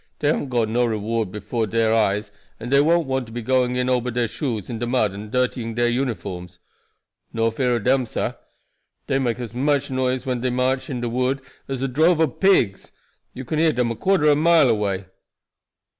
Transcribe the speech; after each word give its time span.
Dey 0.17 0.29
haven't 0.29 0.49
got 0.49 0.67
no 0.67 0.83
reward 0.83 1.31
before 1.31 1.67
dere 1.67 1.93
eyes, 1.93 2.31
and 2.59 2.71
dey 2.71 2.81
won't 2.81 3.05
want 3.05 3.27
to 3.27 3.31
be 3.31 3.43
going 3.43 3.75
in 3.75 3.87
ober 3.87 4.09
dere 4.09 4.27
shoes 4.27 4.67
into 4.67 4.87
de 4.87 4.87
mud 4.87 5.11
and 5.11 5.29
dirtying 5.29 5.75
dere 5.75 5.89
uniforms. 5.89 6.57
No 7.33 7.51
fear 7.51 7.75
ob 7.75 7.83
dem, 7.83 8.07
sah. 8.07 8.33
Dey 9.05 9.19
make 9.19 9.37
as 9.39 9.53
much 9.53 9.91
noise 9.91 10.25
when 10.25 10.41
dey 10.41 10.49
march 10.49 10.89
in 10.89 11.01
de 11.01 11.07
wood 11.09 11.39
as 11.67 11.83
a 11.83 11.87
drove 11.87 12.19
ob 12.19 12.39
pigs. 12.39 12.91
You 13.35 13.45
can 13.45 13.59
hear 13.59 13.73
dem 13.73 13.91
a 13.91 13.95
quarter 13.95 14.25
ob 14.25 14.39
a 14.39 14.41
mile 14.41 14.69
away." 14.69 15.05